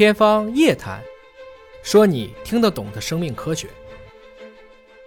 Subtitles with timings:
[0.00, 0.98] 天方夜谭，
[1.82, 3.68] 说你听得懂的生命科学。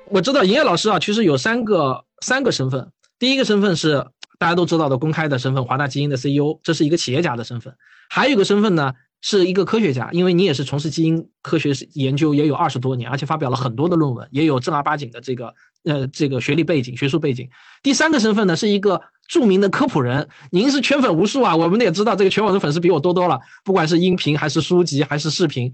[0.05, 2.91] 我知道营业老师啊，其实有三个三个身份。
[3.17, 4.05] 第一个身份是
[4.37, 7.75] 大家都知道的公开的身份，华大基因的 CEO，这是一个企业家的身份。
[8.07, 15.55] 还有一个身份呢，是一个科学家，因为你也是从事基因科学研究也有二十多年，而且发表了很多的论文，也有正儿八经的这个
[15.85, 17.49] 呃这个学历背景、学术背景。
[17.81, 20.27] 第三个身份呢，是一个著名的科普人。
[20.51, 25.71] 您是圈粉无数啊，我们也知道这个全网的粉丝比我多多了，不管是音频还是书籍还是视频。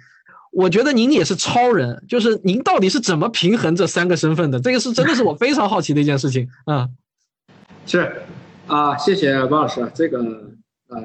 [0.51, 4.59] 我觉得您也是超人，就是您到底是怎么平衡这三个身份的？
[4.59, 6.49] 这个是真的是我非常好奇的一件事情。
[6.65, 6.89] 嗯，
[7.85, 8.23] 是
[8.65, 9.91] 啊，谢谢包老师。
[9.93, 10.19] 这个
[10.87, 10.99] 呃，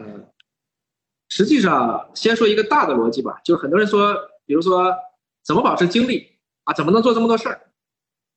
[1.29, 4.15] 实际上先说一个大的逻辑吧，就是很多人说，
[4.47, 4.95] 比如说
[5.45, 7.61] 怎么保持精力啊，怎么能做这么多事儿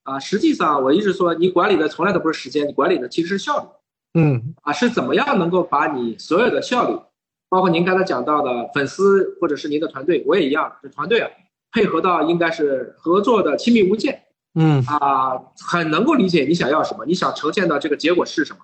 [0.04, 0.20] 啊？
[0.20, 3.70] 实际上我一直说，你管理的从来都不是时间，你管理的其实是效率。
[4.14, 7.00] 嗯，啊，是怎么样能够把你所有的效率。
[7.50, 11.30] 包括您刚才讲到的粉丝，或者是您的团队，我也一样，这团队啊，
[11.72, 14.24] 配合到应该是合作的亲密无间，
[14.56, 18.60] 嗯啊，很能够理解你想要什么，你想呈现的这个结果是什么。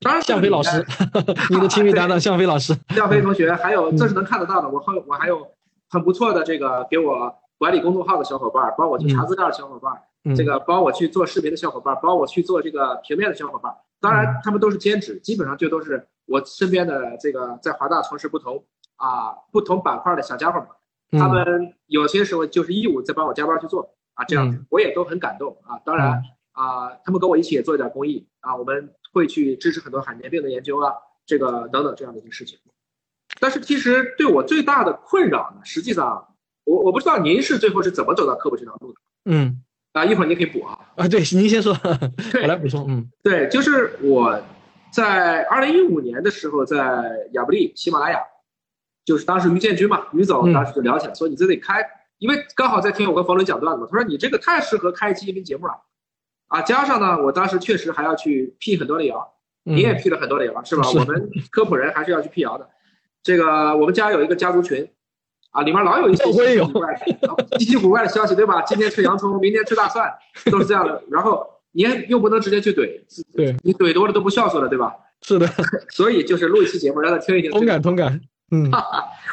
[0.00, 0.86] 当然，向飞老师，
[1.50, 5.46] 你的亲密搭档向飞老师，向飞同学，还有这是能看得到的，我还我还有
[5.90, 9.92] 很不错的这个给我管理公众号的小伙伴，帮我去查资料的小伙伴，
[10.34, 16.08] 这个帮我去做视频的小伙伴，帮我去做这个平面的小伙伴，当然他们都是兼职，基本上就都是。
[16.30, 18.62] 我身边的这个在华大从事不同
[18.96, 20.60] 啊不同板块的小家伙
[21.10, 25.78] 们，他们有些时候就是义务在帮我加班去做啊，这样子我也都很感动啊。
[25.86, 30.92] 当然啊，他们跟我一起也做一点公益啊，我们会去支持很多海绵病的研究啊，
[31.24, 32.58] 这个等等这样的一些事情。
[33.40, 39.00] 但是其实对我最大的困扰呢，实际上我我不知道您是最后是怎么走到科普这条路的。
[39.24, 39.64] 嗯
[39.98, 40.78] 啊，一会儿你可以补啊。
[40.96, 41.76] 啊，对，您先说，
[42.42, 42.86] 我来补充。
[42.88, 44.40] 嗯，对，就是我。
[44.90, 48.20] 在二零一五年的时候，在亚布力喜马拉雅，
[49.04, 55.74] 就是当时于建军嘛，于总当时就聊起来，说你这得开，因为刚好在听我跟冯仑讲段子嘛，他说你这个太适合开一期音频节目了，
[56.46, 60.88] 啊，加上呢，我当时确实还要去辟很多的谣，你也辟了很多的谣是吧？
[60.88, 62.70] 我们科普人还是要去辟谣的，
[63.22, 64.90] 这个我们家有一个家族群，
[65.50, 66.94] 啊，里面老有一些稀奇古怪、
[67.58, 68.62] 稀奇古怪的消息，对吧？
[68.62, 70.12] 今天吃洋葱，明天吃大蒜，
[70.50, 71.46] 都是这样的，然后。
[71.70, 72.98] 你又不能直接去怼，
[73.36, 74.90] 对你怼多了都不孝顺了，对吧？
[75.20, 75.46] 是的，
[75.92, 77.50] 所以就是录一期节目让他听一听。
[77.50, 78.20] 同感同感，
[78.50, 78.68] 嗯，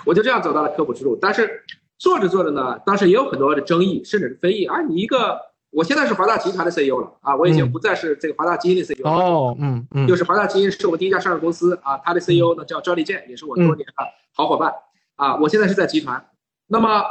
[0.05, 1.17] 我就这样走到了科普之路。
[1.19, 1.63] 但是
[1.97, 4.81] 做着做着呢，当时也有很多的争议，甚至是非议啊。
[4.81, 5.39] 你一个，
[5.71, 9.11] 我现在是华大集团的 CEO 了啊，我已经不再是这个华大基因的 CEO 了。
[9.11, 13.93] 哦，嗯嗯，就是华大基因是我们第一家上市公司啊，他的 CEO 呢叫赵立健，也是我多年的
[14.35, 14.71] 好伙伴
[15.15, 15.35] 啊。
[15.37, 16.29] 我现在是在集团，
[16.67, 17.03] 那么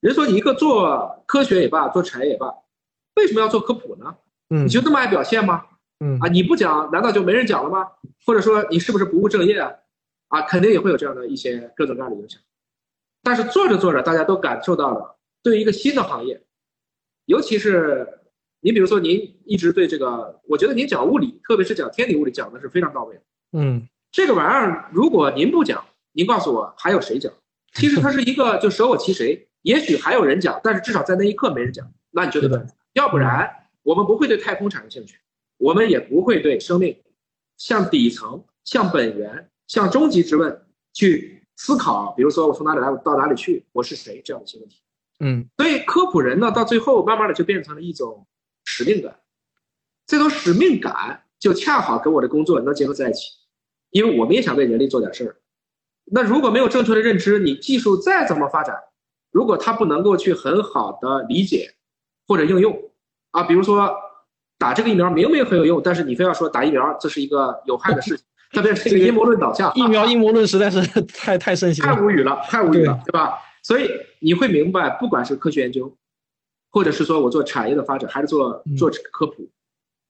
[0.00, 2.54] 人说你一个做科学也罢，做产业也罢。
[3.16, 4.16] 为什么要做科普呢？
[4.50, 5.66] 嗯，你就那么爱表现吗？
[6.00, 7.86] 嗯啊，你不讲难道就没人讲了吗？
[8.26, 9.72] 或者说你是不是不务正业啊？
[10.28, 12.40] 啊，肯定也会有这样的一些各种各样的影响。
[13.22, 16.42] 但是做着做着，大家都感受到了，对于一个新的行业，
[17.26, 18.20] 尤其是
[18.60, 23.22] 你比如说您一直对这个，我觉得您讲物理，特别是讲天体物理，讲的是非常到位的。
[23.52, 27.32] 嗯，这个玩意儿如果您不讲，您告诉我还有谁讲？
[27.74, 32.66] 其实它是一个就舍我其谁，也许还有人讲，但是至少在那一刻没人讲，那你就得问？
[32.92, 33.50] 要不然，
[33.82, 35.18] 我们不会对太空产生兴趣，
[35.56, 36.94] 我们也不会对生命
[37.56, 42.12] 向底层、向本源、向终极之问去思考。
[42.12, 44.82] 比如说，我从哪里来，我到哪里去，我是谁这样的一些问题。
[45.20, 48.26] 嗯，所以科普人呢，到最后慢慢的就变成了一种
[48.64, 49.20] 使命感。
[50.06, 53.30] 这种使命感就恰好跟我的工作能结合在一起，
[53.90, 55.36] 因为我们也想为人类做点事儿。
[56.06, 58.76] 那如果没有正确的认知，你技术再怎么发展，
[59.30, 61.74] 如果它不能够去很好的理解。
[62.28, 62.90] 或者应用
[63.32, 63.92] 啊，比如说
[64.56, 70.80] 打这个疫苗明明很有用，但是你非要说打疫苗这是一个有害的事情，特别是这个阴谋论导向，疫苗阴谋论实在是
[71.12, 73.38] 太太盛行，太无语了，太无语了，对吧？
[73.60, 73.90] 所以
[74.20, 75.94] 你会明白，不管是科学研究，
[76.70, 79.50] 或者是说我做产业的发展，还是做做科普，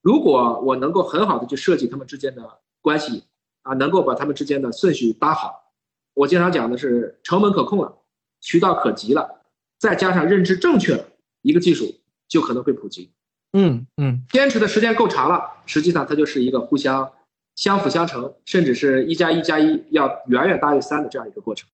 [0.02, 3.24] 如果我能够很好的去设计他们之间的关系
[3.62, 5.61] 啊，能够把他们之间的顺序搭好，
[6.14, 7.98] 我经常讲的是成本可控了，
[8.40, 9.42] 渠道可及了，
[9.78, 11.04] 再加上认知正确了，
[11.42, 11.98] 一个技术。
[12.28, 13.12] 就可能会普及，
[13.52, 17.12] 嗯嗯，坚持的时间够长了，实际上它就是一个互相
[17.54, 21.68] 相辅相成，甚至是一加一加一要远远大于三的这样一个过程。